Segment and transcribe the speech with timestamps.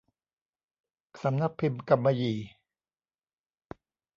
[1.21, 2.37] สำนักพิมพ์กำมะหยี่